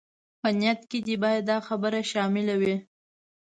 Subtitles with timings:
[0.41, 2.75] په نيت کې دې بايد دا خبره شامله وي.